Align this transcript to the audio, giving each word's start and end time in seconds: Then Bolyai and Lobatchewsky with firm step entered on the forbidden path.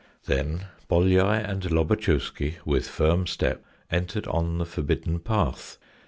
Then 0.25 0.65
Bolyai 0.89 1.47
and 1.47 1.63
Lobatchewsky 1.69 2.55
with 2.65 2.87
firm 2.87 3.27
step 3.27 3.63
entered 3.91 4.25
on 4.25 4.57
the 4.57 4.65
forbidden 4.65 5.19
path. 5.19 5.77